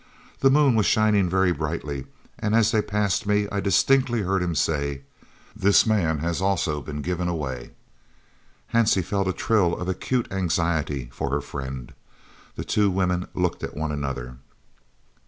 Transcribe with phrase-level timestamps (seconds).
[0.39, 2.07] The moon was shining very brightly,
[2.39, 5.03] and, as they passed me, I distinctly heard him say,
[5.55, 7.69] 'This man has also been given away.'"
[8.73, 11.93] Hansie felt a thrill of acute anxiety for her friend.
[12.55, 14.37] The two women looked at one another.